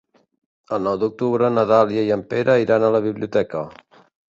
El 0.77 0.81
nou 0.87 0.97
d'octubre 1.03 1.51
na 1.59 1.67
Dàlia 1.73 2.07
i 2.09 2.11
en 2.17 2.25
Pere 2.33 2.57
iran 2.65 2.89
a 2.89 2.93
la 2.99 3.05
biblioteca. 3.07 3.65